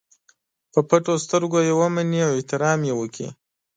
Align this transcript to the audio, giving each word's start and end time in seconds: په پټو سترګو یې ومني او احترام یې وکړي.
په 0.71 0.79
پټو 0.89 1.13
سترګو 1.25 1.59
یې 1.67 1.73
ومني 1.79 2.19
او 2.27 2.31
احترام 2.37 2.79
یې 2.87 2.93
وکړي. 2.95 3.29